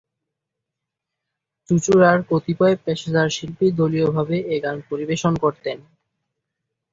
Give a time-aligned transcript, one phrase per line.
[1.69, 5.77] চুঁচুড়ার কতিপয় পেশাদার শিল্পী দলীয়ভাবে এ গান পরিবেশন করতেন।